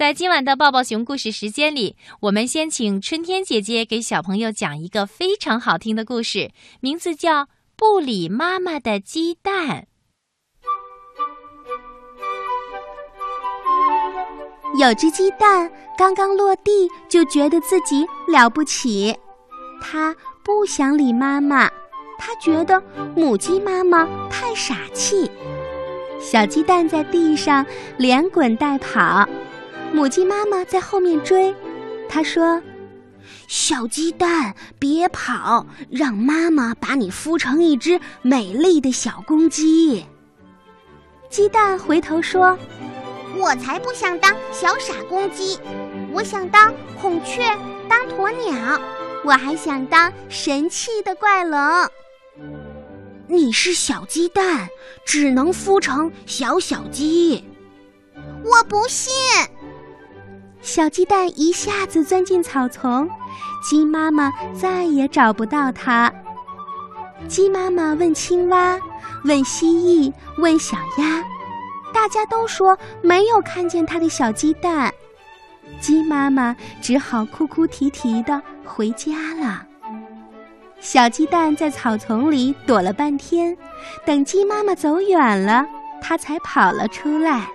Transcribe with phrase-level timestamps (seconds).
[0.00, 7.44] 在今晚的抱抱熊故事时间里，我们先请春天姐姐给小朋友讲一个非常好听的故事，名字叫
[7.76, 9.86] 《不理妈妈的鸡蛋》。
[14.80, 19.14] 有只鸡蛋刚刚落地，就觉得自己了不起，
[19.82, 21.68] 它不想理妈妈，
[22.18, 22.82] 它觉得
[23.14, 25.30] 母鸡妈妈太傻气。
[26.18, 27.66] 小鸡蛋在地上
[27.98, 29.28] 连滚带跑。
[29.92, 31.54] 母鸡妈妈在后面追，
[32.08, 32.62] 她说
[33.48, 40.06] ：“小鸡蛋，别跑，让妈妈把你孵成一只美丽的小公鸡。”
[41.28, 42.58] 鸡蛋回头说
[43.36, 45.58] ：“我才不想当小傻公鸡，
[46.12, 47.42] 我想当孔雀，
[47.88, 48.80] 当鸵鸟，
[49.24, 51.58] 我还想当神气的怪龙。”
[53.28, 54.68] 你是小鸡蛋，
[55.04, 57.44] 只能孵成小小鸡。
[58.44, 59.12] 我不信。
[60.62, 63.08] 小鸡蛋一下子钻进草丛，
[63.62, 66.12] 鸡妈妈再也找不到它。
[67.26, 68.78] 鸡妈妈问青蛙，
[69.24, 71.24] 问蜥蜴，问小鸭，
[71.92, 74.92] 大家都说没有看见它的小鸡蛋。
[75.80, 79.66] 鸡妈妈只好哭哭啼啼的回家了。
[80.78, 83.56] 小鸡蛋在草丛里躲了半天，
[84.04, 85.66] 等鸡妈妈走远了，
[86.02, 87.48] 它才跑了出来。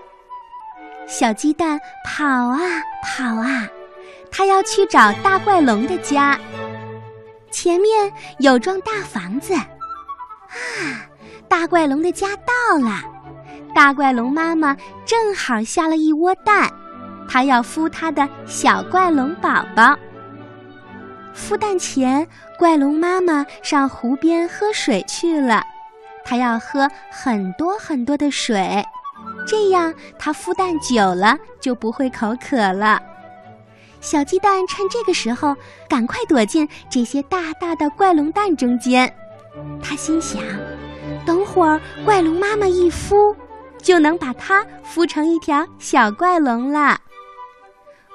[1.08, 2.60] 小鸡蛋跑啊
[3.04, 3.68] 跑啊，
[4.32, 6.38] 它要去找大怪龙的家。
[7.52, 9.66] 前面有幢大房子，啊，
[11.48, 13.02] 大怪龙的家到了。
[13.74, 16.70] 大怪龙妈妈正好下了一窝蛋，
[17.30, 19.98] 它要孵它的小怪龙宝宝。
[21.36, 25.64] 孵蛋前，怪龙妈妈上湖边喝水去了，
[26.24, 28.84] 它要喝很多很多的水。
[29.46, 33.02] 这样，它孵蛋久了就不会口渴了。
[34.02, 35.56] 小鸡蛋趁这个时候，
[35.90, 39.12] 赶快躲进这些大大的怪龙蛋中间。
[39.82, 40.42] 它心想：
[41.26, 43.36] 等会儿怪龙妈妈一孵，
[43.82, 47.00] 就能把它孵成一条小怪龙了。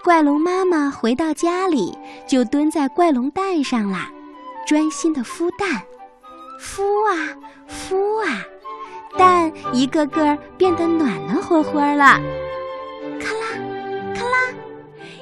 [0.05, 4.11] 怪龙妈妈回到家里，就蹲在怪龙蛋上啦，
[4.67, 5.83] 专心的孵蛋，
[6.61, 7.37] 孵啊
[7.69, 8.45] 孵啊。
[9.19, 12.21] 蛋一个个变得暖暖和和了，
[13.19, 13.59] 咔啦，
[14.15, 14.55] 咔啦，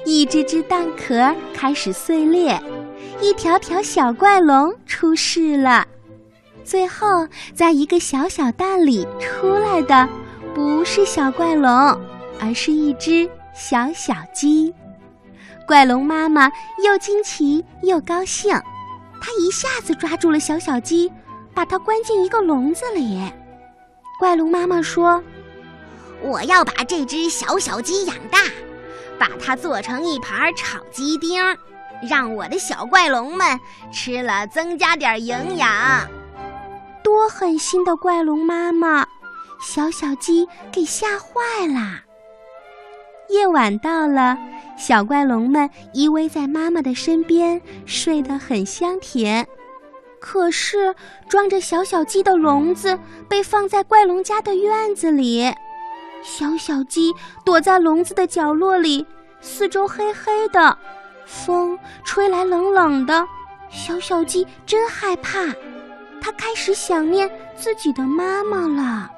[0.05, 2.61] 一只只蛋壳开始碎裂，
[3.21, 5.87] 一条条小怪龙出世了。
[6.63, 10.07] 最后，在一个小小蛋里出来的，
[10.53, 11.71] 不是小怪龙，
[12.39, 14.73] 而是一只小小鸡。
[15.65, 16.51] 怪龙妈妈
[16.85, 18.53] 又惊奇又高兴，
[19.19, 21.11] 她一下子抓住了小小鸡，
[21.53, 23.21] 把它关进一个笼子里。
[24.19, 25.23] 怪龙妈妈说
[26.21, 28.39] ：“我要把这只小小鸡养大，
[29.17, 31.41] 把它做成一盘炒鸡丁，
[32.01, 33.57] 让我的小怪龙们
[33.93, 35.69] 吃了增加点营养。”
[37.01, 39.07] 多狠心的怪龙妈妈，
[39.61, 42.01] 小小鸡给吓坏了。
[43.29, 44.37] 夜晚到了，
[44.77, 49.47] 小怪龙们依偎在妈妈的身边，睡得很香甜。
[50.19, 50.93] 可是，
[51.29, 55.53] 装着小小鸡的笼子被放在怪龙家的院子里，
[56.21, 57.13] 小小鸡
[57.45, 59.05] 躲在笼子的角落里，
[59.39, 60.77] 四周黑黑的，
[61.25, 63.25] 风吹来冷冷的，
[63.71, 65.39] 小小鸡真害怕，
[66.21, 69.09] 它开始想念自己的妈妈了。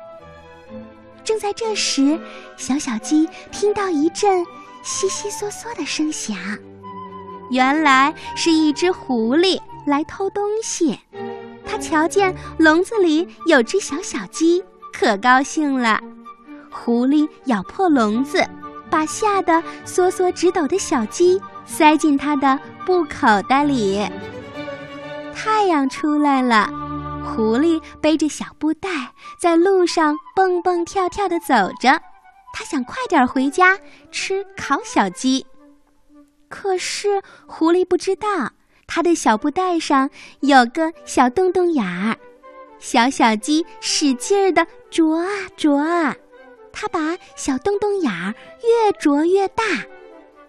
[1.23, 2.19] 正在这时，
[2.57, 4.45] 小小鸡听到一阵
[4.83, 6.37] 悉悉嗦嗦的声响，
[7.49, 9.59] 原来是一只狐狸。
[9.85, 10.99] 来偷东西，
[11.65, 15.99] 他瞧见笼子里有只小小鸡，可高兴了。
[16.71, 18.47] 狐狸咬破笼子，
[18.89, 24.07] 把吓得缩缩直抖的小鸡塞进它的布口袋里。
[25.35, 26.69] 太阳出来了，
[27.23, 28.89] 狐狸背着小布袋
[29.39, 31.99] 在路上蹦蹦跳跳地走着，
[32.53, 33.77] 它想快点回家
[34.11, 35.45] 吃烤小鸡。
[36.47, 38.51] 可是狐狸不知道。
[38.93, 40.09] 它的小布袋上
[40.41, 42.13] 有个小洞洞眼儿，
[42.77, 46.13] 小小鸡使劲儿的啄啊啄啊，
[46.73, 49.63] 它把小洞洞眼儿越啄越大，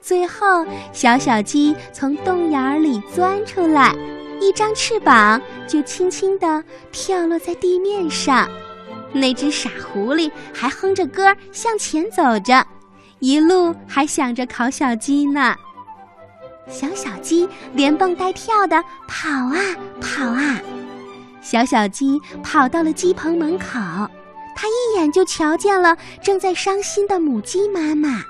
[0.00, 3.94] 最后小小鸡从洞眼儿里钻出来，
[4.40, 8.48] 一张翅膀就轻轻地跳落在地面上。
[9.12, 12.66] 那只傻狐狸还哼着歌向前走着，
[13.20, 15.54] 一路还想着烤小鸡呢。
[16.72, 19.56] 小小鸡连蹦带跳的跑啊
[20.00, 20.58] 跑啊，
[21.42, 23.78] 小小鸡跑到了鸡棚门口，
[24.56, 28.24] 它一眼就瞧见了正在伤心的母鸡妈妈。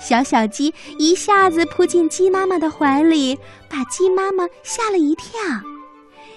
[0.00, 5.38] 小小鸡一下子扑进鸡妈妈的怀里，把鸡妈妈吓了一跳。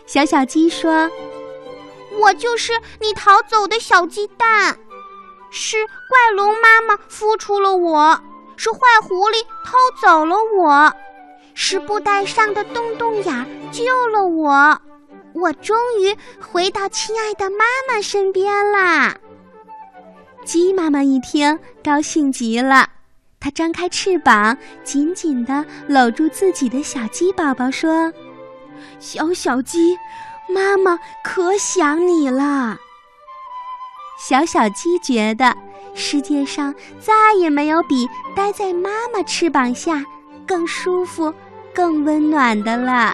[0.05, 1.09] 小小鸡说
[2.19, 4.77] ：“我就是你逃走的小鸡蛋，
[5.49, 8.21] 是怪龙妈妈孵出了我，
[8.57, 10.93] 是坏狐狸偷走了我，
[11.53, 14.81] 是布袋上的洞洞眼救了我，
[15.33, 19.15] 我终于回到亲爱的妈妈身边啦！”
[20.45, 22.89] 鸡妈妈一听，高兴极了。
[23.39, 28.11] 它张开翅膀，紧紧地搂住自己的小鸡宝宝，说
[28.99, 29.97] ：“小小鸡，
[30.47, 32.77] 妈妈可想你了。”
[34.17, 35.53] 小小鸡觉得
[35.93, 40.05] 世界上再也没有比待在妈妈翅膀下
[40.53, 41.33] 更舒服、
[41.73, 43.11] 更温暖的了。